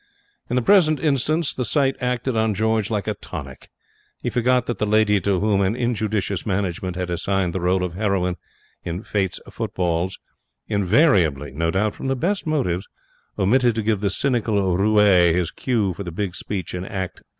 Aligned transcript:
In 0.49 0.55
the 0.55 0.63
present 0.63 0.99
instance 0.99 1.53
the 1.53 1.63
sight 1.63 1.95
acted 2.01 2.35
on 2.35 2.55
George 2.55 2.89
like 2.89 3.05
a 3.05 3.13
tonic. 3.13 3.69
He 4.19 4.31
forgot 4.31 4.65
that 4.65 4.79
the 4.79 4.87
lady 4.87 5.21
to 5.21 5.39
whom 5.39 5.61
an 5.61 5.75
injudicious 5.75 6.43
management 6.43 6.95
had 6.95 7.11
assigned 7.11 7.53
the 7.53 7.59
role 7.61 7.83
of 7.83 7.93
heroine 7.93 8.37
in 8.83 9.03
Fate's 9.03 9.39
Footballs 9.47 10.17
invariably 10.67 11.51
no 11.51 11.69
doubt 11.69 11.93
from 11.93 12.07
the 12.07 12.15
best 12.15 12.47
motives 12.47 12.87
omitted 13.37 13.75
to 13.75 13.83
give 13.83 14.01
the 14.01 14.09
cynical 14.09 14.75
roue 14.75 14.97
his 15.35 15.51
cue 15.51 15.93
for 15.93 16.03
the 16.03 16.11
big 16.11 16.33
speech 16.33 16.73
in 16.73 16.83
Act 16.83 17.19
III. 17.19 17.23